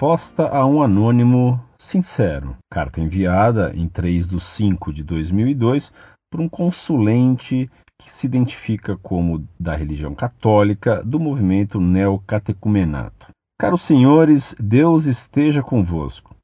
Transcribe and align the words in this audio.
resposta 0.00 0.48
a 0.48 0.64
um 0.64 0.82
anônimo 0.82 1.62
sincero. 1.78 2.56
Carta 2.72 3.02
enviada 3.02 3.70
em 3.76 3.86
3 3.86 4.26
de 4.28 4.40
5 4.40 4.94
de 4.94 5.04
2002 5.04 5.92
por 6.30 6.40
um 6.40 6.48
consulente 6.48 7.70
que 7.98 8.10
se 8.10 8.26
identifica 8.26 8.96
como 8.96 9.46
da 9.58 9.76
religião 9.76 10.14
católica 10.14 11.02
do 11.04 11.20
movimento 11.20 11.78
neocatecumenato. 11.78 13.26
Caros 13.60 13.82
senhores, 13.82 14.56
Deus 14.58 15.04
esteja 15.04 15.62
convosco. 15.62 16.34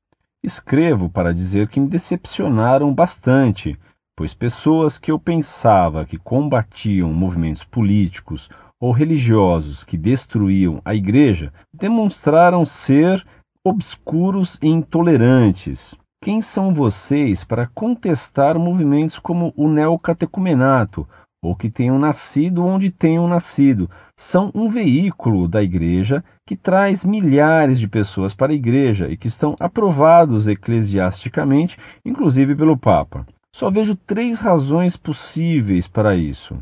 Escrevo 0.44 1.08
para 1.08 1.32
dizer 1.32 1.66
que 1.66 1.80
me 1.80 1.88
decepcionaram 1.88 2.92
bastante, 2.92 3.74
pois 4.14 4.34
pessoas 4.34 4.98
que 4.98 5.10
eu 5.10 5.18
pensava 5.18 6.04
que 6.04 6.18
combatiam 6.18 7.10
movimentos 7.10 7.64
políticos 7.64 8.50
ou 8.78 8.92
religiosos 8.92 9.82
que 9.82 9.96
destruíam 9.96 10.82
a 10.84 10.94
igreja 10.94 11.50
demonstraram 11.72 12.66
ser 12.66 13.26
obscuros 13.66 14.60
e 14.62 14.68
intolerantes. 14.68 15.92
Quem 16.22 16.40
são 16.40 16.72
vocês 16.72 17.42
para 17.42 17.66
contestar 17.66 18.56
movimentos 18.56 19.18
como 19.18 19.52
o 19.56 19.68
neocatecumenato, 19.68 21.04
ou 21.42 21.56
que 21.56 21.68
tenham 21.68 21.98
nascido 21.98 22.64
onde 22.64 22.92
tenham 22.92 23.26
nascido? 23.26 23.90
São 24.16 24.52
um 24.54 24.68
veículo 24.68 25.48
da 25.48 25.64
igreja 25.64 26.22
que 26.46 26.54
traz 26.54 27.04
milhares 27.04 27.80
de 27.80 27.88
pessoas 27.88 28.32
para 28.32 28.52
a 28.52 28.54
igreja 28.54 29.08
e 29.10 29.16
que 29.16 29.26
estão 29.26 29.56
aprovados 29.58 30.46
eclesiasticamente, 30.46 31.76
inclusive 32.04 32.54
pelo 32.54 32.78
Papa. 32.78 33.26
Só 33.52 33.68
vejo 33.68 33.96
três 33.96 34.38
razões 34.38 34.96
possíveis 34.96 35.88
para 35.88 36.14
isso. 36.14 36.56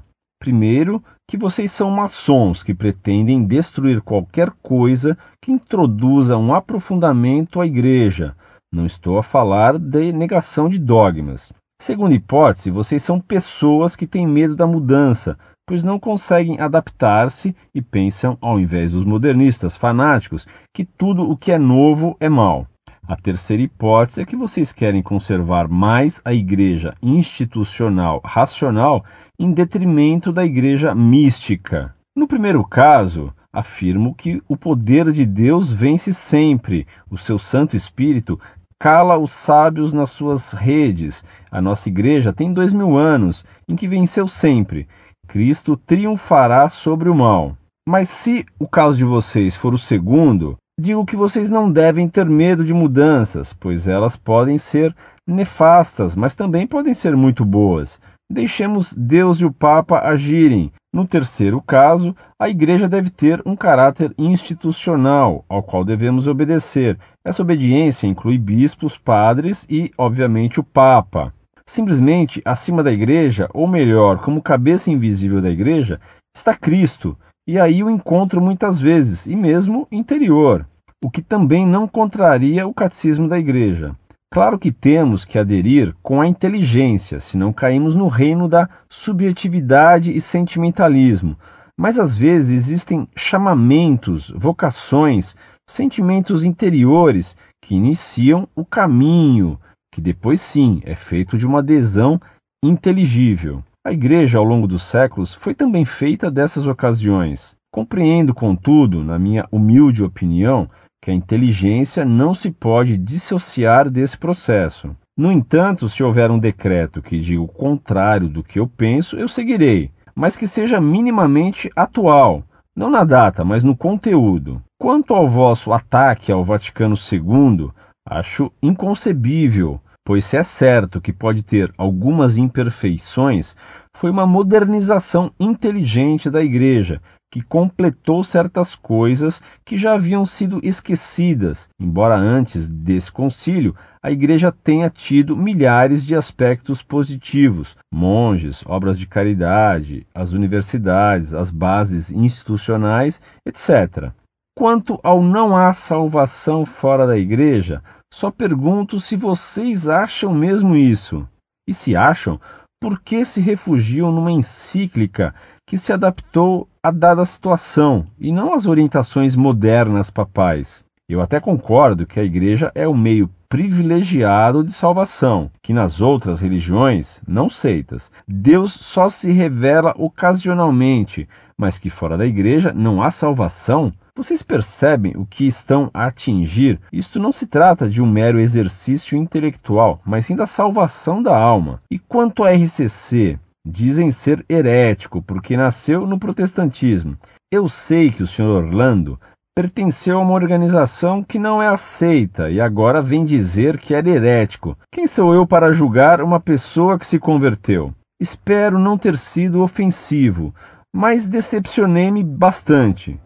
Primeiro, 0.44 1.02
que 1.26 1.38
vocês 1.38 1.72
são 1.72 1.90
maçons 1.90 2.62
que 2.62 2.74
pretendem 2.74 3.46
destruir 3.46 4.02
qualquer 4.02 4.50
coisa 4.62 5.16
que 5.40 5.50
introduza 5.50 6.36
um 6.36 6.52
aprofundamento 6.52 7.62
à 7.62 7.66
igreja. 7.66 8.36
Não 8.70 8.84
estou 8.84 9.16
a 9.16 9.22
falar 9.22 9.78
de 9.78 10.12
negação 10.12 10.68
de 10.68 10.78
dogmas. 10.78 11.50
Segunda 11.80 12.14
hipótese, 12.14 12.70
vocês 12.70 13.02
são 13.02 13.18
pessoas 13.18 13.96
que 13.96 14.06
têm 14.06 14.26
medo 14.26 14.54
da 14.54 14.66
mudança, 14.66 15.38
pois 15.66 15.82
não 15.82 15.98
conseguem 15.98 16.60
adaptar-se 16.60 17.56
e 17.74 17.80
pensam, 17.80 18.36
ao 18.38 18.60
invés 18.60 18.92
dos 18.92 19.06
modernistas 19.06 19.74
fanáticos, 19.78 20.46
que 20.74 20.84
tudo 20.84 21.22
o 21.22 21.38
que 21.38 21.52
é 21.52 21.58
novo 21.58 22.18
é 22.20 22.28
mal. 22.28 22.66
A 23.06 23.16
terceira 23.16 23.62
hipótese 23.62 24.20
é 24.20 24.24
que 24.26 24.36
vocês 24.36 24.72
querem 24.72 25.02
conservar 25.02 25.68
mais 25.68 26.20
a 26.22 26.34
igreja 26.34 26.94
institucional 27.02 28.20
racional 28.24 29.04
em 29.38 29.52
detrimento 29.52 30.32
da 30.32 30.44
igreja 30.44 30.94
mística. 30.94 31.94
No 32.14 32.26
primeiro 32.26 32.64
caso, 32.64 33.32
afirmo 33.52 34.14
que 34.14 34.42
o 34.48 34.56
poder 34.56 35.12
de 35.12 35.26
Deus 35.26 35.72
vence 35.72 36.12
sempre, 36.12 36.86
o 37.10 37.18
seu 37.18 37.38
Santo 37.38 37.76
Espírito 37.76 38.40
cala 38.78 39.16
os 39.18 39.32
sábios 39.32 39.92
nas 39.92 40.10
suas 40.10 40.52
redes. 40.52 41.24
A 41.50 41.60
nossa 41.60 41.88
igreja 41.88 42.32
tem 42.32 42.52
dois 42.52 42.72
mil 42.72 42.96
anos, 42.96 43.44
em 43.68 43.74
que 43.74 43.88
venceu 43.88 44.28
sempre. 44.28 44.86
Cristo 45.26 45.76
triunfará 45.76 46.68
sobre 46.68 47.08
o 47.08 47.14
mal. 47.14 47.56
Mas 47.88 48.08
se 48.08 48.44
o 48.58 48.68
caso 48.68 48.96
de 48.96 49.04
vocês 49.04 49.56
for 49.56 49.74
o 49.74 49.78
segundo, 49.78 50.56
Digo 50.78 51.06
que 51.06 51.14
vocês 51.14 51.48
não 51.48 51.70
devem 51.70 52.08
ter 52.08 52.28
medo 52.28 52.64
de 52.64 52.74
mudanças, 52.74 53.52
pois 53.52 53.86
elas 53.86 54.16
podem 54.16 54.58
ser 54.58 54.94
nefastas, 55.24 56.16
mas 56.16 56.34
também 56.34 56.66
podem 56.66 56.92
ser 56.92 57.16
muito 57.16 57.44
boas. 57.44 58.00
Deixemos 58.30 58.92
Deus 58.94 59.38
e 59.40 59.44
o 59.44 59.52
Papa 59.52 60.00
agirem. 60.00 60.72
No 60.92 61.06
terceiro 61.06 61.60
caso, 61.60 62.16
a 62.38 62.48
Igreja 62.48 62.88
deve 62.88 63.10
ter 63.10 63.42
um 63.44 63.54
caráter 63.54 64.14
institucional, 64.16 65.44
ao 65.48 65.62
qual 65.62 65.84
devemos 65.84 66.26
obedecer. 66.26 66.98
Essa 67.24 67.42
obediência 67.42 68.06
inclui 68.06 68.38
bispos, 68.38 68.96
padres 68.96 69.66
e, 69.68 69.90
obviamente, 69.98 70.58
o 70.58 70.64
Papa. 70.64 71.34
Simplesmente 71.66 72.40
acima 72.44 72.82
da 72.82 72.92
Igreja, 72.92 73.48
ou 73.52 73.66
melhor, 73.66 74.18
como 74.18 74.42
cabeça 74.42 74.90
invisível 74.90 75.40
da 75.42 75.50
Igreja, 75.50 76.00
está 76.34 76.54
Cristo, 76.54 77.16
e 77.46 77.58
aí 77.58 77.82
o 77.82 77.90
encontro 77.90 78.40
muitas 78.40 78.80
vezes, 78.80 79.26
e 79.26 79.36
mesmo 79.36 79.86
interior, 79.92 80.66
o 81.02 81.10
que 81.10 81.20
também 81.20 81.66
não 81.66 81.86
contraria 81.86 82.66
o 82.66 82.72
catecismo 82.72 83.28
da 83.28 83.38
Igreja. 83.38 83.94
Claro 84.34 84.58
que 84.58 84.72
temos 84.72 85.24
que 85.24 85.38
aderir 85.38 85.94
com 86.02 86.20
a 86.20 86.26
inteligência, 86.26 87.20
senão 87.20 87.52
caímos 87.52 87.94
no 87.94 88.08
reino 88.08 88.48
da 88.48 88.68
subjetividade 88.90 90.10
e 90.10 90.20
sentimentalismo. 90.20 91.38
Mas 91.78 92.00
às 92.00 92.16
vezes 92.16 92.50
existem 92.50 93.06
chamamentos, 93.14 94.32
vocações, 94.34 95.36
sentimentos 95.70 96.42
interiores 96.42 97.36
que 97.62 97.76
iniciam 97.76 98.48
o 98.56 98.64
caminho, 98.64 99.56
que 99.92 100.00
depois 100.00 100.40
sim 100.40 100.80
é 100.84 100.96
feito 100.96 101.38
de 101.38 101.46
uma 101.46 101.60
adesão 101.60 102.20
inteligível. 102.64 103.62
A 103.86 103.92
Igreja, 103.92 104.38
ao 104.38 104.44
longo 104.44 104.66
dos 104.66 104.82
séculos, 104.82 105.32
foi 105.32 105.54
também 105.54 105.84
feita 105.84 106.28
dessas 106.28 106.66
ocasiões. 106.66 107.54
Compreendo, 107.72 108.34
contudo, 108.34 109.04
na 109.04 109.16
minha 109.16 109.46
humilde 109.52 110.02
opinião, 110.02 110.68
que 111.04 111.10
a 111.10 111.14
inteligência 111.14 112.02
não 112.02 112.32
se 112.34 112.50
pode 112.50 112.96
dissociar 112.96 113.90
desse 113.90 114.16
processo. 114.16 114.96
No 115.14 115.30
entanto, 115.30 115.86
se 115.86 116.02
houver 116.02 116.30
um 116.30 116.38
decreto 116.38 117.02
que 117.02 117.20
diga 117.20 117.42
o 117.42 117.46
contrário 117.46 118.26
do 118.26 118.42
que 118.42 118.58
eu 118.58 118.66
penso, 118.66 119.14
eu 119.14 119.28
seguirei, 119.28 119.90
mas 120.14 120.34
que 120.34 120.46
seja 120.46 120.80
minimamente 120.80 121.70
atual, 121.76 122.42
não 122.74 122.88
na 122.88 123.04
data, 123.04 123.44
mas 123.44 123.62
no 123.62 123.76
conteúdo. 123.76 124.62
Quanto 124.80 125.12
ao 125.12 125.28
vosso 125.28 125.74
ataque 125.74 126.32
ao 126.32 126.42
Vaticano 126.42 126.94
II, 126.96 127.68
acho 128.08 128.50
inconcebível 128.62 129.78
pois 130.06 130.26
se 130.26 130.36
é 130.36 130.42
certo 130.42 131.00
que 131.00 131.12
pode 131.12 131.42
ter 131.42 131.72
algumas 131.78 132.36
imperfeições, 132.36 133.56
foi 133.94 134.10
uma 134.10 134.26
modernização 134.26 135.32
inteligente 135.40 136.28
da 136.28 136.44
Igreja, 136.44 137.00
que 137.34 137.42
completou 137.42 138.22
certas 138.22 138.76
coisas 138.76 139.42
que 139.64 139.76
já 139.76 139.94
haviam 139.94 140.24
sido 140.24 140.60
esquecidas, 140.62 141.68
embora 141.80 142.14
antes 142.14 142.68
desse 142.68 143.10
concílio 143.10 143.74
a 144.00 144.08
Igreja 144.08 144.52
tenha 144.52 144.88
tido 144.88 145.36
milhares 145.36 146.04
de 146.04 146.14
aspectos 146.14 146.80
positivos: 146.80 147.76
monges, 147.92 148.62
obras 148.64 148.96
de 148.96 149.08
caridade, 149.08 150.06
as 150.14 150.30
universidades, 150.30 151.34
as 151.34 151.50
bases 151.50 152.08
institucionais, 152.08 153.20
etc. 153.44 154.12
Quanto 154.56 155.00
ao 155.02 155.20
não 155.20 155.56
há 155.56 155.72
salvação 155.72 156.64
fora 156.64 157.04
da 157.04 157.18
Igreja, 157.18 157.82
só 158.12 158.30
pergunto 158.30 159.00
se 159.00 159.16
vocês 159.16 159.88
acham 159.88 160.32
mesmo 160.32 160.76
isso. 160.76 161.28
E 161.66 161.74
se 161.74 161.96
acham, 161.96 162.38
por 162.80 163.00
que 163.00 163.24
se 163.24 163.40
refugiam 163.40 164.12
numa 164.12 164.30
encíclica 164.30 165.34
que 165.66 165.78
se 165.78 165.92
adaptou 165.92 166.68
a 166.82 166.90
dada 166.90 167.24
situação 167.24 168.06
e 168.18 168.30
não 168.30 168.54
às 168.54 168.66
orientações 168.66 169.34
modernas 169.34 170.10
papais? 170.10 170.84
Eu 171.08 171.20
até 171.20 171.38
concordo 171.40 172.06
que 172.06 172.18
a 172.18 172.24
igreja 172.24 172.72
é 172.74 172.88
o 172.88 172.96
meio 172.96 173.30
privilegiado 173.48 174.64
de 174.64 174.72
salvação, 174.72 175.50
que 175.62 175.72
nas 175.72 176.00
outras 176.00 176.40
religiões, 176.40 177.20
não 177.26 177.48
seitas, 177.48 178.10
Deus 178.26 178.72
só 178.72 179.08
se 179.08 179.30
revela 179.30 179.94
ocasionalmente, 179.96 181.28
mas 181.56 181.78
que 181.78 181.90
fora 181.90 182.16
da 182.16 182.26
igreja 182.26 182.72
não 182.74 183.02
há 183.02 183.10
salvação 183.10 183.92
vocês 184.16 184.44
percebem 184.44 185.12
o 185.16 185.26
que 185.26 185.44
estão 185.44 185.90
a 185.92 186.06
atingir? 186.06 186.78
Isto 186.92 187.18
não 187.18 187.32
se 187.32 187.48
trata 187.48 187.88
de 187.88 188.00
um 188.00 188.06
mero 188.06 188.38
exercício 188.38 189.18
intelectual, 189.18 190.00
mas 190.06 190.26
sim 190.26 190.36
da 190.36 190.46
salvação 190.46 191.20
da 191.20 191.36
alma. 191.36 191.82
E 191.90 191.98
quanto 191.98 192.44
à 192.44 192.52
RCC, 192.52 193.40
dizem 193.64 194.10
ser 194.10 194.44
herético 194.48 195.22
porque 195.22 195.56
nasceu 195.56 196.06
no 196.06 196.18
protestantismo. 196.18 197.16
Eu 197.50 197.68
sei 197.68 198.10
que 198.10 198.22
o 198.22 198.26
Sr. 198.26 198.42
Orlando 198.42 199.18
pertenceu 199.56 200.18
a 200.18 200.22
uma 200.22 200.34
organização 200.34 201.22
que 201.22 201.38
não 201.38 201.62
é 201.62 201.68
aceita 201.68 202.50
e 202.50 202.60
agora 202.60 203.00
vem 203.00 203.24
dizer 203.24 203.78
que 203.78 203.94
era 203.94 204.08
herético. 204.08 204.76
Quem 204.92 205.06
sou 205.06 205.32
eu 205.32 205.46
para 205.46 205.72
julgar 205.72 206.20
uma 206.20 206.40
pessoa 206.40 206.98
que 206.98 207.06
se 207.06 207.18
converteu? 207.18 207.94
Espero 208.20 208.78
não 208.78 208.98
ter 208.98 209.16
sido 209.16 209.62
ofensivo, 209.62 210.54
mas 210.92 211.28
decepcionei-me 211.28 212.24
bastante. 212.24 213.20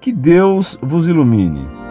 Que 0.00 0.12
Deus 0.12 0.78
vos 0.82 1.08
ilumine. 1.08 1.83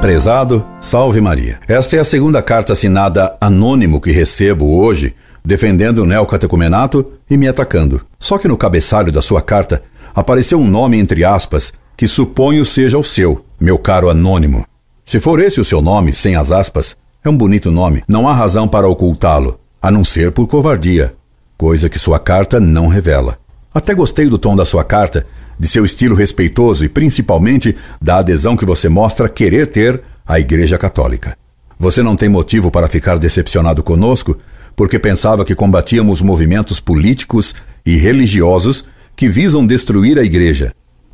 Prezado, 0.00 0.64
salve 0.80 1.20
Maria. 1.20 1.58
Esta 1.66 1.96
é 1.96 1.98
a 1.98 2.04
segunda 2.04 2.40
carta 2.40 2.72
assinada 2.72 3.36
anônimo 3.40 4.00
que 4.00 4.12
recebo 4.12 4.78
hoje, 4.78 5.12
defendendo 5.44 5.98
o 5.98 6.06
neocatecumenato 6.06 7.14
e 7.28 7.36
me 7.36 7.48
atacando. 7.48 8.02
Só 8.16 8.38
que 8.38 8.46
no 8.46 8.56
cabeçalho 8.56 9.10
da 9.10 9.20
sua 9.20 9.42
carta 9.42 9.82
apareceu 10.14 10.60
um 10.60 10.68
nome 10.68 10.98
entre 10.98 11.24
aspas 11.24 11.72
que 11.96 12.06
suponho 12.06 12.64
seja 12.64 12.96
o 12.96 13.02
seu, 13.02 13.44
meu 13.58 13.76
caro 13.76 14.08
anônimo. 14.08 14.64
Se 15.04 15.18
for 15.18 15.40
esse 15.40 15.60
o 15.60 15.64
seu 15.64 15.82
nome, 15.82 16.14
sem 16.14 16.36
as 16.36 16.52
aspas, 16.52 16.96
é 17.24 17.28
um 17.28 17.36
bonito 17.36 17.72
nome, 17.72 18.04
não 18.06 18.28
há 18.28 18.32
razão 18.32 18.68
para 18.68 18.88
ocultá-lo, 18.88 19.58
a 19.82 19.90
não 19.90 20.04
ser 20.04 20.30
por 20.30 20.46
covardia, 20.46 21.12
coisa 21.56 21.88
que 21.88 21.98
sua 21.98 22.20
carta 22.20 22.60
não 22.60 22.86
revela. 22.86 23.36
Até 23.74 23.94
gostei 23.94 24.28
do 24.28 24.38
tom 24.38 24.54
da 24.54 24.64
sua 24.64 24.84
carta, 24.84 25.26
de 25.58 25.66
seu 25.66 25.84
estilo 25.84 26.14
respeitoso 26.14 26.84
e 26.84 26.88
principalmente 26.88 27.76
da 28.00 28.18
adesão 28.18 28.56
que 28.56 28.64
você 28.64 28.88
mostra 28.88 29.28
querer 29.28 29.66
ter 29.66 30.02
à 30.26 30.38
Igreja 30.38 30.78
Católica. 30.78 31.36
Você 31.78 32.02
não 32.02 32.16
tem 32.16 32.28
motivo 32.28 32.70
para 32.70 32.88
ficar 32.88 33.18
decepcionado 33.18 33.82
conosco, 33.82 34.36
porque 34.74 34.98
pensava 34.98 35.44
que 35.44 35.54
combatíamos 35.54 36.22
movimentos 36.22 36.80
políticos 36.80 37.54
e 37.84 37.96
religiosos 37.96 38.84
que 39.16 39.28
visam 39.28 39.66
destruir 39.66 40.18
a 40.18 40.22
Igreja, 40.22 40.72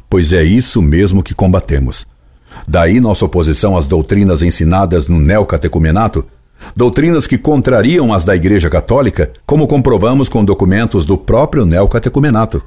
pois 0.08 0.32
é 0.32 0.42
isso 0.42 0.82
mesmo 0.82 1.22
que 1.22 1.34
combatemos. 1.34 2.06
Daí 2.66 3.00
nossa 3.00 3.24
oposição 3.24 3.76
às 3.76 3.86
doutrinas 3.86 4.42
ensinadas 4.42 5.08
no 5.08 5.18
neocatecumenato, 5.18 6.26
doutrinas 6.74 7.26
que 7.26 7.36
contrariam 7.36 8.12
as 8.12 8.24
da 8.24 8.34
Igreja 8.36 8.70
Católica, 8.70 9.32
como 9.44 9.66
comprovamos 9.66 10.28
com 10.28 10.44
documentos 10.44 11.04
do 11.04 11.18
próprio 11.18 11.66
neocatecumenato. 11.66 12.62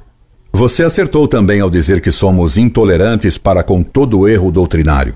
Você 0.58 0.82
acertou 0.82 1.28
também 1.28 1.60
ao 1.60 1.70
dizer 1.70 2.00
que 2.00 2.10
somos 2.10 2.58
intolerantes 2.58 3.38
para 3.38 3.62
com 3.62 3.80
todo 3.80 4.26
erro 4.26 4.50
doutrinário, 4.50 5.14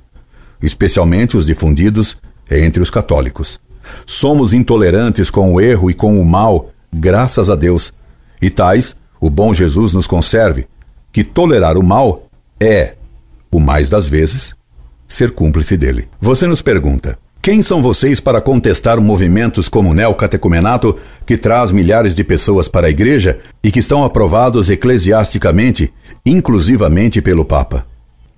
especialmente 0.62 1.36
os 1.36 1.46
difundidos 1.46 2.16
entre 2.48 2.80
os 2.80 2.90
católicos. 2.90 3.58
Somos 4.06 4.54
intolerantes 4.54 5.30
com 5.30 5.52
o 5.52 5.60
erro 5.60 5.90
e 5.90 5.94
com 5.94 6.20
o 6.20 6.24
mal, 6.24 6.70
graças 6.94 7.50
a 7.50 7.56
Deus. 7.56 7.92
E 8.40 8.50
tais, 8.50 8.94
o 9.20 9.28
bom 9.28 9.52
Jesus 9.52 9.92
nos 9.92 10.06
conserve, 10.06 10.68
que 11.10 11.24
tolerar 11.24 11.76
o 11.76 11.82
mal 11.82 12.28
é, 12.60 12.94
o 13.50 13.58
mais 13.58 13.90
das 13.90 14.08
vezes, 14.08 14.54
ser 15.08 15.32
cúmplice 15.32 15.76
dele. 15.76 16.08
Você 16.20 16.46
nos 16.46 16.62
pergunta: 16.62 17.18
quem 17.42 17.60
são 17.60 17.82
vocês 17.82 18.20
para 18.20 18.40
contestar 18.40 19.00
movimentos 19.00 19.68
como 19.68 19.90
o 19.90 19.94
neocatecumenato, 19.94 20.96
que 21.26 21.36
traz 21.36 21.72
milhares 21.72 22.14
de 22.14 22.22
pessoas 22.22 22.68
para 22.68 22.86
a 22.86 22.90
igreja 22.90 23.40
e 23.64 23.72
que 23.72 23.80
estão 23.80 24.04
aprovados 24.04 24.70
eclesiasticamente, 24.70 25.92
inclusivamente 26.24 27.20
pelo 27.20 27.44
Papa? 27.44 27.84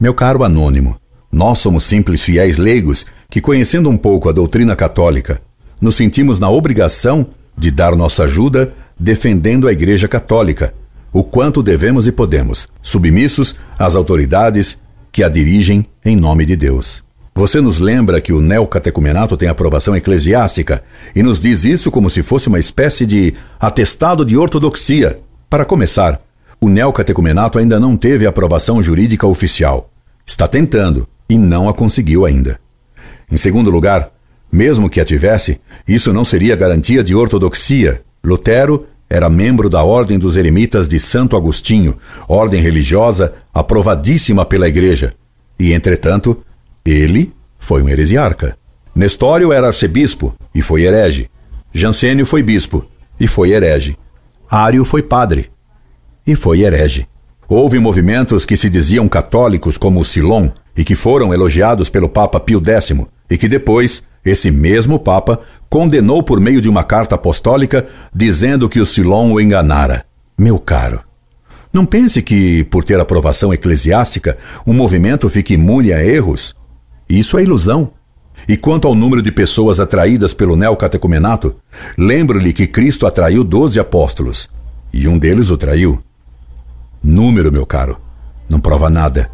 Meu 0.01 0.15
caro 0.15 0.43
anônimo, 0.43 0.97
nós 1.31 1.59
somos 1.59 1.85
simples 1.85 2.23
fiéis 2.23 2.57
leigos 2.57 3.05
que, 3.29 3.43
conhecendo 3.43 3.91
um 3.91 3.97
pouco 3.99 4.31
a 4.31 4.33
doutrina 4.33 4.75
católica, 4.75 5.39
nos 5.79 5.97
sentimos 5.97 6.41
na 6.41 6.49
obrigação 6.49 7.27
de 7.59 7.71
dar 7.71 7.95
nossa 7.95 8.25
ajuda 8.25 8.73
defendendo 8.99 9.69
a 9.69 9.73
Igreja 9.73 10.09
Católica, 10.09 10.73
o 11.13 11.23
quanto 11.23 11.63
devemos 11.63 12.07
e 12.07 12.13
podemos, 12.13 12.69
submissos 12.83 13.55
às 13.79 13.97
autoridades 13.97 14.79
que 15.13 15.23
a 15.23 15.29
dirigem 15.29 15.85
em 16.03 16.17
nome 16.17 16.47
de 16.47 16.57
Deus. 16.57 17.05
Você 17.37 17.61
nos 17.61 17.81
lembra 17.81 18.21
que 18.21 18.33
o 18.33 18.41
neocatecumenato 18.41 19.37
tem 19.37 19.49
aprovação 19.49 19.97
eclesiástica 19.97 20.85
e 21.17 21.23
nos 21.23 21.41
diz 21.41 21.65
isso 21.65 21.91
como 21.91 22.09
se 22.09 22.23
fosse 22.23 22.47
uma 22.47 22.61
espécie 22.61 23.05
de 23.05 23.35
atestado 23.59 24.25
de 24.25 24.37
ortodoxia. 24.37 25.19
Para 25.51 25.65
começar, 25.65 26.23
o 26.61 26.69
neocatecumenato 26.69 27.59
ainda 27.59 27.81
não 27.81 27.97
teve 27.97 28.25
aprovação 28.25 28.81
jurídica 28.81 29.27
oficial. 29.27 29.91
Está 30.25 30.47
tentando 30.47 31.09
e 31.29 31.37
não 31.37 31.69
a 31.69 31.75
conseguiu 31.75 32.25
ainda. 32.25 32.61
Em 33.29 33.37
segundo 33.37 33.69
lugar, 33.69 34.13
mesmo 34.51 34.89
que 34.89 35.01
a 35.01 35.05
tivesse, 35.05 35.61
isso 35.89 36.13
não 36.13 36.25
seria 36.25 36.55
garantia 36.55 37.03
de 37.03 37.17
ortodoxia. 37.17 38.03
Lutero 38.23 38.87
era 39.11 39.29
membro 39.29 39.69
da 39.69 39.83
Ordem 39.83 40.21
dos 40.21 40.37
Eremitas 40.37 40.89
de 40.89 41.01
Santo 41.01 41.37
Agostinho, 41.37 41.97
ordem 42.29 42.63
religiosa 42.63 43.35
aprovadíssima 43.53 44.45
pela 44.45 44.69
Igreja. 44.69 45.15
E, 45.59 45.73
entretanto, 45.73 46.41
ele 46.85 47.33
foi 47.59 47.83
um 47.83 47.89
heresiarca. 47.89 48.57
Nestório 48.95 49.53
era 49.53 49.69
arcebispo 49.69 50.35
e 50.55 50.61
foi 50.61 50.83
herege. 50.83 51.31
Jansênio 51.73 52.27
foi 52.27 52.43
bispo 52.43 52.85
e 53.19 53.27
foi 53.27 53.51
herege. 53.51 53.97
Ário 54.49 54.85
foi 54.85 55.03
padre 55.03 55.51
e 56.27 56.37
foi 56.37 56.61
herege. 56.61 57.07
Houve 57.49 57.79
movimentos 57.79 58.47
que 58.47 58.57
se 58.57 58.71
diziam 58.71 59.09
católicos, 59.09 59.77
como 59.77 60.01
o 60.01 60.05
Silon, 60.05 60.51
e 60.77 60.83
que 60.85 60.95
foram 60.95 61.33
elogiados 61.33 61.91
pelo 61.91 62.09
Papa 62.09 62.41
Pio 62.41 62.63
X, 62.65 62.93
e 63.29 63.37
que 63.37 63.49
depois 63.49 64.05
esse 64.25 64.51
mesmo 64.51 64.99
Papa 64.99 65.41
condenou 65.69 66.23
por 66.23 66.41
meio 66.41 66.61
de 66.61 66.69
uma 66.69 66.83
carta 66.83 67.17
apostólica, 67.17 67.87
dizendo 68.15 68.69
que 68.69 68.81
o 68.81 68.87
Silon 68.87 69.33
o 69.33 69.41
enganara. 69.41 70.05
Meu 70.39 70.59
caro, 70.59 71.01
não 71.75 71.85
pense 71.85 72.23
que, 72.23 72.63
por 72.65 72.85
ter 72.85 73.01
aprovação 73.01 73.53
eclesiástica, 73.53 74.39
o 74.65 74.73
movimento 74.73 75.29
fique 75.29 75.55
imune 75.55 75.93
a 75.93 76.05
erros. 76.05 76.55
Isso 77.15 77.39
é 77.39 77.45
ilusão. 77.45 77.93
E 78.49 78.57
quanto 78.57 78.89
ao 78.89 78.95
número 78.95 79.23
de 79.23 79.31
pessoas 79.31 79.79
atraídas 79.79 80.35
pelo 80.35 80.57
neocatecumenato, 80.57 81.55
lembro-lhe 81.97 82.53
que 82.53 82.67
Cristo 82.67 83.07
atraiu 83.07 83.45
doze 83.45 83.79
apóstolos, 83.79 84.51
e 84.93 85.07
um 85.07 85.17
deles 85.17 85.49
o 85.49 85.57
traiu. 85.57 86.03
Número, 87.01 87.53
meu 87.53 87.65
caro, 87.65 88.01
não 88.49 88.59
prova 88.59 88.91
nada. 88.91 89.31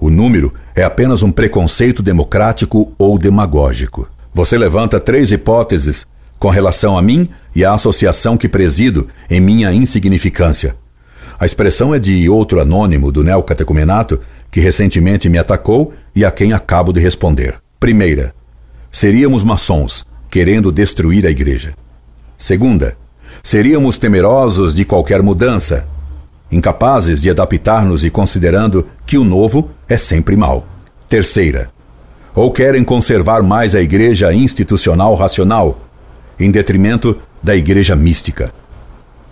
O 0.00 0.10
número 0.10 0.52
é 0.74 0.82
apenas 0.82 1.22
um 1.22 1.30
preconceito 1.30 2.02
democrático 2.02 2.92
ou 2.98 3.16
demagógico. 3.16 4.08
Você 4.32 4.58
levanta 4.58 4.98
três 4.98 5.30
hipóteses 5.30 6.08
com 6.36 6.50
relação 6.50 6.98
a 6.98 7.02
mim 7.02 7.28
e 7.54 7.64
à 7.64 7.74
associação 7.74 8.36
que 8.36 8.48
presido 8.48 9.06
em 9.30 9.40
minha 9.40 9.72
insignificância. 9.72 10.74
A 11.38 11.46
expressão 11.46 11.94
é 11.94 12.00
de 12.00 12.28
outro 12.28 12.60
anônimo 12.60 13.12
do 13.12 13.22
neocatecumenato 13.22 14.20
que 14.54 14.60
recentemente 14.60 15.28
me 15.28 15.36
atacou 15.36 15.92
e 16.14 16.24
a 16.24 16.30
quem 16.30 16.52
acabo 16.52 16.92
de 16.92 17.00
responder. 17.00 17.56
Primeira, 17.80 18.32
seríamos 18.92 19.42
maçons, 19.42 20.06
querendo 20.30 20.70
destruir 20.70 21.26
a 21.26 21.30
igreja. 21.30 21.74
Segunda, 22.38 22.96
seríamos 23.42 23.98
temerosos 23.98 24.72
de 24.72 24.84
qualquer 24.84 25.24
mudança, 25.24 25.88
incapazes 26.52 27.20
de 27.20 27.30
adaptar-nos 27.30 28.04
e 28.04 28.10
considerando 28.10 28.86
que 29.04 29.18
o 29.18 29.24
novo 29.24 29.70
é 29.88 29.98
sempre 29.98 30.36
mal. 30.36 30.64
Terceira, 31.08 31.72
ou 32.32 32.52
querem 32.52 32.84
conservar 32.84 33.42
mais 33.42 33.74
a 33.74 33.82
igreja 33.82 34.32
institucional 34.32 35.16
racional, 35.16 35.80
em 36.38 36.52
detrimento 36.52 37.18
da 37.42 37.56
igreja 37.56 37.96
mística. 37.96 38.54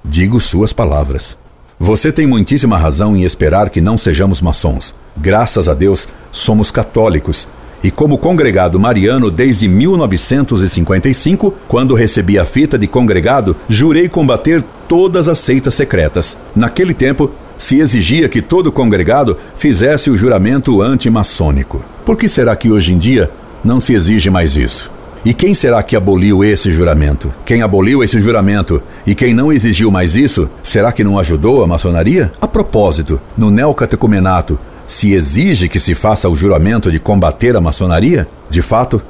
Digo 0.05 0.41
suas 0.41 0.73
palavras. 0.73 1.39
Você 1.85 2.13
tem 2.13 2.29
muitíssima 2.29 2.79
razão 2.79 3.17
em 3.17 3.25
esperar 3.25 3.69
que 3.69 3.81
não 3.81 3.99
sejamos 3.99 4.41
maçons. 4.41 4.95
Graças 5.17 5.67
a 5.67 5.75
Deus, 5.75 6.07
somos 6.31 6.71
católicos. 6.71 7.49
E 7.83 7.91
como 7.91 8.19
congregado 8.19 8.79
mariano 8.79 9.33
desde 9.33 9.67
1955, 9.67 11.53
quando 11.67 11.97
recebi 11.97 12.39
a 12.39 12.45
fita 12.45 12.79
de 12.79 12.87
congregado, 12.87 13.57
jurei 13.69 14.09
combater 14.09 14.63
todas 14.87 15.27
as 15.27 15.41
seitas 15.41 15.75
secretas. 15.75 16.39
Naquele 16.55 16.95
tempo, 16.95 17.33
se 17.59 17.81
exigia 17.81 18.29
que 18.29 18.41
todo 18.41 18.71
congregado 18.71 19.37
fizesse 19.57 20.09
o 20.09 20.17
juramento 20.17 20.81
antimaçônico. 20.81 21.85
Por 22.05 22.17
que 22.17 22.29
será 22.29 22.55
que 22.55 22.71
hoje 22.71 22.95
em 22.95 22.99
dia 22.99 23.29
não 23.65 23.81
se 23.81 23.93
exige 23.93 24.31
mais 24.31 24.55
isso? 24.55 24.89
E 25.25 25.33
quem 25.33 25.55
será 25.55 25.81
que 25.85 25.95
aboliu 25.95 26.43
esse 26.43 26.73
juramento? 26.73 27.33
Quem 27.45 27.63
aboliu 27.63 28.03
esse 28.03 28.21
juramento 28.21 28.83
e 29.07 29.15
quem 29.15 29.33
não 29.33 29.53
exigiu 29.53 29.89
mais 29.89 30.17
isso, 30.17 30.51
será 30.65 30.91
que 30.91 31.05
não 31.05 31.17
ajudou 31.17 31.63
a 31.63 31.67
maçonaria? 31.67 32.33
A 32.41 32.49
propósito, 32.49 33.21
no 33.39 33.49
neocatecumenato, 33.49 34.59
se 34.85 35.13
exige 35.13 35.69
que 35.69 35.79
se 35.79 35.95
faça 35.95 36.29
o 36.29 36.35
juramento 36.35 36.91
de 36.91 36.99
combater 36.99 37.55
a 37.55 37.61
maçonaria? 37.61 38.27
De 38.51 38.61
fato, 38.61 39.01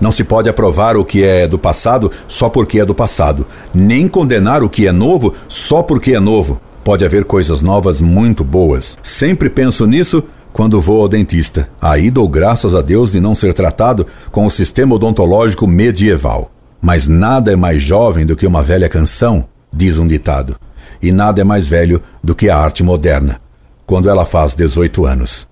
não 0.00 0.10
se 0.10 0.24
pode 0.24 0.48
aprovar 0.48 0.96
o 0.96 1.04
que 1.04 1.22
é 1.22 1.46
do 1.46 1.58
passado 1.58 2.10
só 2.26 2.48
porque 2.48 2.80
é 2.80 2.86
do 2.86 2.94
passado, 2.94 3.46
nem 3.74 4.08
condenar 4.08 4.62
o 4.62 4.70
que 4.70 4.86
é 4.86 4.92
novo 4.92 5.34
só 5.48 5.82
porque 5.82 6.14
é 6.14 6.20
novo. 6.20 6.58
Pode 6.82 7.04
haver 7.04 7.26
coisas 7.26 7.60
novas 7.60 8.00
muito 8.00 8.42
boas. 8.42 8.96
Sempre 9.02 9.50
penso 9.50 9.86
nisso 9.86 10.24
quando 10.58 10.80
vou 10.80 11.02
ao 11.02 11.08
dentista. 11.08 11.70
Aí 11.80 12.10
dou 12.10 12.28
graças 12.28 12.74
a 12.74 12.82
Deus 12.82 13.12
de 13.12 13.20
não 13.20 13.32
ser 13.32 13.54
tratado 13.54 14.04
com 14.32 14.44
o 14.44 14.50
sistema 14.50 14.96
odontológico 14.96 15.68
medieval. 15.68 16.50
Mas 16.82 17.06
nada 17.06 17.52
é 17.52 17.54
mais 17.54 17.80
jovem 17.80 18.26
do 18.26 18.34
que 18.34 18.44
uma 18.44 18.60
velha 18.60 18.88
canção, 18.88 19.46
diz 19.72 19.98
um 19.98 20.08
ditado. 20.08 20.58
E 21.00 21.12
nada 21.12 21.40
é 21.40 21.44
mais 21.44 21.68
velho 21.68 22.02
do 22.24 22.34
que 22.34 22.50
a 22.50 22.58
arte 22.58 22.82
moderna, 22.82 23.38
quando 23.86 24.10
ela 24.10 24.26
faz 24.26 24.56
18 24.56 25.06
anos. 25.06 25.46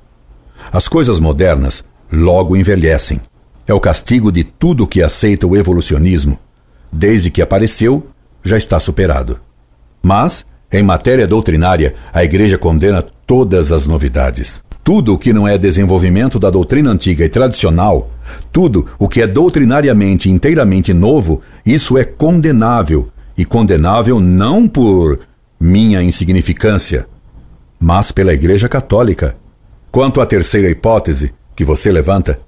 As 0.73 0.89
coisas 0.89 1.21
modernas 1.21 1.85
logo 2.11 2.57
envelhecem. 2.57 3.21
É 3.65 3.73
o 3.73 3.79
castigo 3.79 4.33
de 4.33 4.43
tudo 4.43 4.89
que 4.89 5.05
aceita 5.05 5.47
o 5.47 5.57
evolucionismo. 5.57 6.37
Desde 6.93 7.31
que 7.31 7.41
apareceu, 7.41 8.09
já 8.43 8.57
está 8.57 8.81
superado. 8.81 9.39
Mas, 10.03 10.45
em 10.73 10.83
matéria 10.83 11.29
doutrinária, 11.29 11.95
a 12.13 12.25
Igreja 12.25 12.59
condena 12.59 13.05
todas 13.25 13.71
as 13.71 13.87
novidades. 13.87 14.66
Tudo 14.87 15.15
o 15.15 15.19
que 15.19 15.33
não 15.33 15.49
é 15.49 15.59
desenvolvimento 15.59 16.39
da 16.39 16.49
doutrina 16.49 16.93
antiga 16.93 17.25
e 17.25 17.29
tradicional, 17.29 18.09
tudo 18.53 18.87
o 19.01 19.09
que 19.09 19.21
é 19.21 19.27
doutrinariamente 19.27 20.31
inteiramente 20.31 20.95
novo, 20.95 21.43
isso 21.67 21.99
é 21.99 22.05
condenável. 22.05 23.09
E 23.37 23.45
condenável 23.45 24.21
não 24.21 24.69
por 24.69 25.19
minha 25.59 26.01
insignificância, 26.05 27.05
mas 27.81 28.13
pela 28.13 28.33
Igreja 28.33 28.69
Católica. 28.69 29.37
Quanto 29.91 30.21
à 30.21 30.25
terceira 30.25 30.71
hipótese 30.71 31.35
que 31.57 31.65
você 31.65 31.91
levanta, 31.91 32.39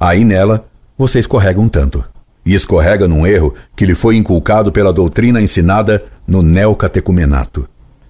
aí 0.00 0.24
nela 0.24 0.66
você 0.96 1.18
escorrega 1.18 1.60
um 1.60 1.68
tanto. 1.68 2.02
E 2.46 2.54
escorrega 2.54 3.06
num 3.06 3.26
erro 3.26 3.52
que 3.76 3.84
lhe 3.84 3.94
foi 3.94 4.16
inculcado 4.16 4.72
pela 4.72 4.90
doutrina 4.90 5.38
ensinada 5.38 6.02
no 6.26 6.40
neocatecumenato. 6.40 7.68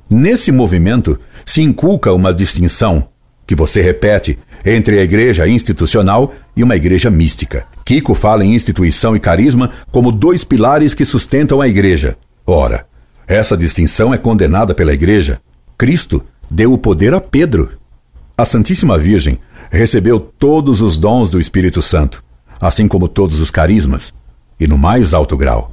Nesse 0.08 0.52
movimento 0.52 1.18
se 1.44 1.60
inculca 1.60 2.12
uma 2.12 2.32
distinção 2.32 3.08
que 3.46 3.54
você 3.54 3.82
repete 3.82 4.38
entre 4.64 4.98
a 4.98 5.02
igreja 5.02 5.46
institucional 5.46 6.32
e 6.56 6.62
uma 6.62 6.76
igreja 6.76 7.10
mística. 7.10 7.66
Kiko 7.84 8.14
fala 8.14 8.44
em 8.44 8.54
instituição 8.54 9.14
e 9.14 9.20
carisma 9.20 9.70
como 9.90 10.10
dois 10.10 10.44
pilares 10.44 10.94
que 10.94 11.04
sustentam 11.04 11.60
a 11.60 11.68
igreja. 11.68 12.16
Ora, 12.46 12.86
essa 13.26 13.56
distinção 13.56 14.12
é 14.12 14.18
condenada 14.18 14.74
pela 14.74 14.92
igreja. 14.92 15.40
Cristo 15.76 16.24
deu 16.50 16.72
o 16.72 16.78
poder 16.78 17.14
a 17.14 17.20
Pedro. 17.20 17.72
A 18.36 18.44
Santíssima 18.44 18.98
Virgem 18.98 19.38
recebeu 19.70 20.18
todos 20.18 20.80
os 20.80 20.98
dons 20.98 21.30
do 21.30 21.40
Espírito 21.40 21.82
Santo, 21.82 22.24
assim 22.60 22.88
como 22.88 23.08
todos 23.08 23.40
os 23.40 23.50
carismas, 23.50 24.12
e 24.58 24.66
no 24.66 24.78
mais 24.78 25.14
alto 25.14 25.36
grau. 25.36 25.72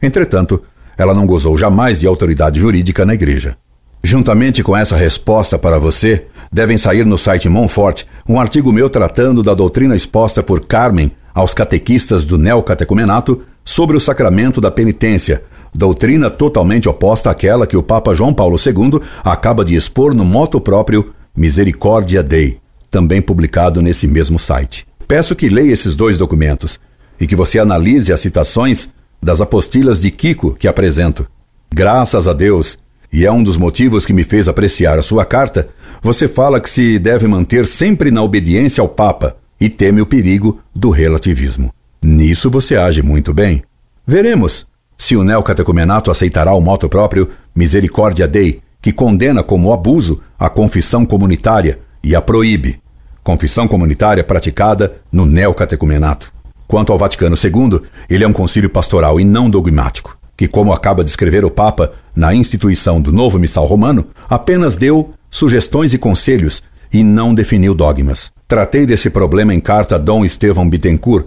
Entretanto, 0.00 0.62
ela 0.96 1.14
não 1.14 1.26
gozou 1.26 1.56
jamais 1.56 2.00
de 2.00 2.06
autoridade 2.06 2.60
jurídica 2.60 3.06
na 3.06 3.14
igreja. 3.14 3.56
Juntamente 4.02 4.62
com 4.62 4.76
essa 4.76 4.96
resposta 4.96 5.56
para 5.56 5.78
você, 5.78 6.26
devem 6.52 6.76
sair 6.76 7.06
no 7.06 7.16
site 7.16 7.48
Monfort 7.48 8.04
um 8.28 8.40
artigo 8.40 8.72
meu 8.72 8.90
tratando 8.90 9.42
da 9.42 9.54
doutrina 9.54 9.94
exposta 9.94 10.42
por 10.42 10.66
Carmen 10.66 11.12
aos 11.32 11.54
catequistas 11.54 12.26
do 12.26 12.36
neocatecumenato 12.36 13.40
sobre 13.64 13.96
o 13.96 14.00
sacramento 14.00 14.60
da 14.60 14.70
penitência, 14.70 15.44
doutrina 15.72 16.28
totalmente 16.28 16.88
oposta 16.88 17.30
àquela 17.30 17.66
que 17.66 17.76
o 17.76 17.82
Papa 17.82 18.14
João 18.14 18.34
Paulo 18.34 18.56
II 18.58 19.00
acaba 19.24 19.64
de 19.64 19.74
expor 19.74 20.14
no 20.14 20.24
moto 20.24 20.60
próprio 20.60 21.12
Misericórdia 21.34 22.22
Dei, 22.22 22.58
também 22.90 23.22
publicado 23.22 23.80
nesse 23.80 24.06
mesmo 24.06 24.38
site. 24.38 24.86
Peço 25.06 25.36
que 25.36 25.48
leia 25.48 25.72
esses 25.72 25.94
dois 25.94 26.18
documentos 26.18 26.78
e 27.20 27.26
que 27.26 27.36
você 27.36 27.58
analise 27.58 28.12
as 28.12 28.20
citações 28.20 28.88
das 29.22 29.40
apostilas 29.40 30.00
de 30.00 30.10
Kiko 30.10 30.54
que 30.54 30.66
apresento. 30.66 31.26
Graças 31.72 32.26
a 32.26 32.32
Deus, 32.32 32.78
e 33.12 33.26
é 33.26 33.30
um 33.30 33.42
dos 33.42 33.58
motivos 33.58 34.06
que 34.06 34.12
me 34.12 34.24
fez 34.24 34.48
apreciar 34.48 34.98
a 34.98 35.02
sua 35.02 35.24
carta, 35.24 35.68
você 36.00 36.26
fala 36.26 36.58
que 36.58 36.70
se 36.70 36.98
deve 36.98 37.28
manter 37.28 37.66
sempre 37.66 38.10
na 38.10 38.22
obediência 38.22 38.80
ao 38.80 38.88
Papa 38.88 39.36
e 39.60 39.68
teme 39.68 40.00
o 40.00 40.06
perigo 40.06 40.60
do 40.74 40.88
relativismo. 40.88 41.70
Nisso 42.02 42.50
você 42.50 42.74
age 42.74 43.02
muito 43.02 43.34
bem. 43.34 43.62
Veremos 44.06 44.66
se 44.96 45.14
o 45.14 45.22
neocatecumenato 45.22 46.10
aceitará 46.10 46.54
o 46.54 46.60
moto 46.60 46.88
próprio 46.88 47.28
Misericórdia 47.54 48.26
Dei, 48.26 48.62
que 48.80 48.92
condena 48.92 49.44
como 49.44 49.72
abuso 49.72 50.22
a 50.38 50.48
confissão 50.48 51.04
comunitária 51.04 51.80
e 52.02 52.16
a 52.16 52.22
proíbe. 52.22 52.80
Confissão 53.22 53.68
comunitária 53.68 54.24
praticada 54.24 54.94
no 55.12 55.26
neocatecumenato. 55.26 56.32
Quanto 56.66 56.90
ao 56.90 56.98
Vaticano 56.98 57.36
II, 57.36 57.82
ele 58.08 58.24
é 58.24 58.26
um 58.26 58.32
concílio 58.32 58.70
pastoral 58.70 59.20
e 59.20 59.24
não 59.24 59.50
dogmático 59.50 60.21
que, 60.42 60.48
como 60.48 60.72
acaba 60.72 61.04
de 61.04 61.10
escrever 61.10 61.44
o 61.44 61.50
Papa 61.52 61.92
na 62.16 62.34
instituição 62.34 63.00
do 63.00 63.12
novo 63.12 63.38
missal 63.38 63.64
romano, 63.64 64.06
apenas 64.28 64.76
deu 64.76 65.14
sugestões 65.30 65.94
e 65.94 65.98
conselhos 65.98 66.64
e 66.92 67.04
não 67.04 67.32
definiu 67.32 67.72
dogmas. 67.76 68.32
Tratei 68.48 68.84
desse 68.84 69.08
problema 69.08 69.54
em 69.54 69.60
carta 69.60 69.94
a 69.94 69.98
Dom 69.98 70.24
Estevão 70.24 70.68
Bittencourt, 70.68 71.26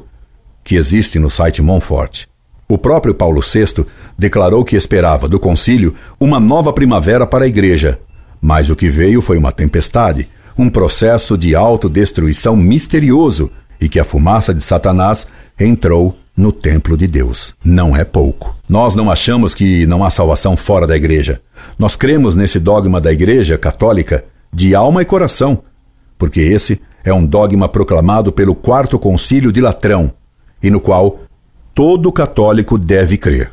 que 0.66 0.76
existe 0.76 1.18
no 1.18 1.30
site 1.30 1.62
Monfort. 1.62 2.26
O 2.68 2.78
próprio 2.78 3.16
Paulo 3.16 3.40
VI 3.40 3.86
declarou 4.18 4.66
que 4.66 4.76
esperava 4.76 5.30
do 5.30 5.40
concílio 5.40 5.96
uma 6.20 6.38
nova 6.38 6.74
primavera 6.74 7.26
para 7.26 7.46
a 7.46 7.48
igreja, 7.48 8.02
mas 8.42 8.70
o 8.70 8.76
que 8.76 8.90
veio 8.90 9.22
foi 9.22 9.38
uma 9.38 9.54
tempestade, 9.54 10.28
um 10.58 10.70
processo 10.70 11.38
de 11.38 11.56
autodestruição 11.56 12.54
misterioso 12.54 13.50
e 13.80 13.88
que 13.88 13.98
a 13.98 14.04
fumaça 14.04 14.54
de 14.54 14.62
Satanás 14.62 15.30
entrou 15.58 16.18
no 16.36 16.52
templo 16.52 16.98
de 16.98 17.08
Deus. 17.08 17.56
Não 17.64 17.96
é 17.96 18.04
pouco. 18.04 18.56
Nós 18.68 18.96
não 18.96 19.10
achamos 19.10 19.54
que 19.54 19.86
não 19.86 20.04
há 20.04 20.10
salvação 20.10 20.58
fora 20.58 20.86
da 20.86 20.96
igreja. 20.96 21.42
Nós 21.80 21.96
cremos 21.96 22.36
nesse 22.36 22.60
dogma 22.60 23.00
da 23.00 23.14
igreja 23.14 23.58
católica 23.58 24.26
de 24.52 24.76
alma 24.76 25.02
e 25.02 25.06
coração, 25.06 25.64
porque 26.18 26.42
esse 26.42 26.82
é 27.04 27.14
um 27.14 27.26
dogma 27.26 27.70
proclamado 27.70 28.32
pelo 28.32 28.56
Quarto 28.56 28.98
Concílio 28.98 29.52
de 29.52 29.62
Latrão 29.62 30.12
e 30.62 30.70
no 30.70 30.82
qual 30.82 31.20
todo 31.74 32.12
católico 32.12 32.78
deve 32.78 33.18
crer. 33.18 33.52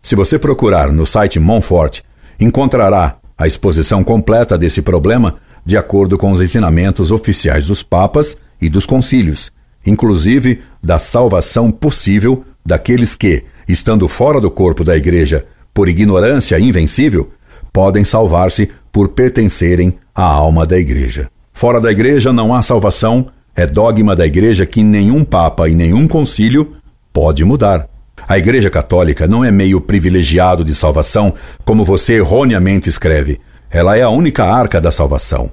Se 0.00 0.14
você 0.14 0.38
procurar 0.38 0.92
no 0.92 1.06
site 1.06 1.38
Monfort, 1.38 2.00
encontrará 2.38 3.16
a 3.36 3.46
exposição 3.46 4.04
completa 4.04 4.56
desse 4.56 4.80
problema 4.80 5.36
de 5.64 5.76
acordo 5.76 6.16
com 6.16 6.30
os 6.30 6.40
ensinamentos 6.40 7.10
oficiais 7.10 7.66
dos 7.66 7.82
papas 7.82 8.36
e 8.60 8.68
dos 8.68 8.86
concílios 8.86 9.50
inclusive 9.86 10.60
da 10.82 10.98
salvação 10.98 11.70
possível 11.70 12.44
daqueles 12.64 13.14
que, 13.14 13.44
estando 13.68 14.08
fora 14.08 14.40
do 14.40 14.50
corpo 14.50 14.84
da 14.84 14.96
igreja 14.96 15.46
por 15.72 15.88
ignorância 15.88 16.58
invencível, 16.58 17.30
podem 17.72 18.04
salvar-se 18.04 18.70
por 18.92 19.08
pertencerem 19.08 19.94
à 20.14 20.22
alma 20.22 20.64
da 20.64 20.78
igreja. 20.78 21.28
Fora 21.52 21.80
da 21.80 21.90
igreja 21.90 22.32
não 22.32 22.54
há 22.54 22.62
salvação, 22.62 23.26
é 23.56 23.66
dogma 23.66 24.16
da 24.16 24.26
igreja 24.26 24.66
que 24.66 24.82
nenhum 24.82 25.24
papa 25.24 25.68
e 25.68 25.74
nenhum 25.74 26.06
concílio 26.08 26.74
pode 27.12 27.44
mudar. 27.44 27.88
A 28.26 28.38
Igreja 28.38 28.70
Católica 28.70 29.26
não 29.26 29.44
é 29.44 29.50
meio 29.50 29.80
privilegiado 29.80 30.64
de 30.64 30.74
salvação, 30.74 31.34
como 31.64 31.84
você 31.84 32.14
erroneamente 32.14 32.88
escreve. 32.88 33.40
Ela 33.70 33.96
é 33.96 34.02
a 34.02 34.08
única 34.08 34.44
arca 34.44 34.80
da 34.80 34.90
salvação. 34.90 35.50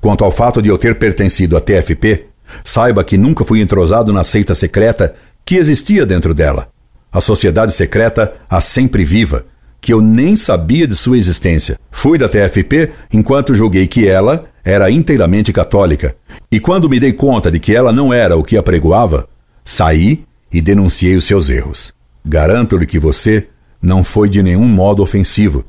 Quanto 0.00 0.24
ao 0.24 0.30
fato 0.30 0.60
de 0.60 0.68
eu 0.68 0.76
ter 0.76 0.98
pertencido 0.98 1.56
à 1.56 1.60
TFP, 1.60 2.26
Saiba 2.64 3.04
que 3.04 3.18
nunca 3.18 3.44
fui 3.44 3.60
entrosado 3.60 4.12
na 4.12 4.24
seita 4.24 4.54
secreta 4.54 5.14
que 5.44 5.56
existia 5.56 6.06
dentro 6.06 6.34
dela. 6.34 6.68
A 7.12 7.20
sociedade 7.20 7.72
secreta, 7.72 8.32
a 8.48 8.60
sempre 8.60 9.04
viva, 9.04 9.44
que 9.80 9.92
eu 9.92 10.00
nem 10.00 10.36
sabia 10.36 10.86
de 10.86 10.94
sua 10.94 11.18
existência. 11.18 11.76
Fui 11.90 12.16
da 12.16 12.28
TFP 12.28 12.90
enquanto 13.12 13.54
julguei 13.54 13.86
que 13.86 14.08
ela 14.08 14.44
era 14.64 14.90
inteiramente 14.90 15.52
católica. 15.52 16.14
E 16.50 16.60
quando 16.60 16.88
me 16.88 17.00
dei 17.00 17.12
conta 17.12 17.50
de 17.50 17.58
que 17.58 17.74
ela 17.74 17.92
não 17.92 18.12
era 18.12 18.36
o 18.36 18.44
que 18.44 18.56
apregoava, 18.56 19.28
saí 19.64 20.24
e 20.52 20.60
denunciei 20.60 21.16
os 21.16 21.24
seus 21.24 21.48
erros. 21.48 21.92
Garanto-lhe 22.24 22.86
que 22.86 22.98
você 22.98 23.48
não 23.82 24.04
foi 24.04 24.28
de 24.28 24.42
nenhum 24.42 24.64
modo 24.64 25.02
ofensivo, 25.02 25.64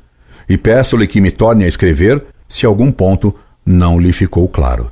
e 0.47 0.57
peço-lhe 0.57 1.07
que 1.07 1.19
me 1.19 1.31
torne 1.31 1.65
a 1.65 1.67
escrever 1.67 2.23
se 2.47 2.65
algum 2.65 2.91
ponto 2.91 3.33
não 3.65 3.99
lhe 3.99 4.13
ficou 4.13 4.47
claro. 4.47 4.91